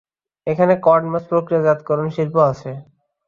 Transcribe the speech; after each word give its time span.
এখানে 0.47 0.73
কড 0.83 1.01
মাছ 1.11 1.23
প্রক্রিয়াজাতকরণ 1.31 2.07
শিল্প 2.15 2.35
আছে। 2.51 2.71